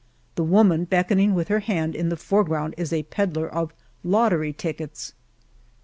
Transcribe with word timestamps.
The 0.33 0.43
woman 0.43 0.85
beckoning 0.85 1.35
with 1.35 1.49
her 1.49 1.59
hand 1.59 1.93
in 1.95 2.09
the 2.09 2.17
foreground 2.17 2.73
is 2.75 2.91
a 2.91 3.03
pedler 3.03 3.47
of 3.47 3.71
lottery 4.03 4.51
tickets 4.51 5.13
y 5.15 5.45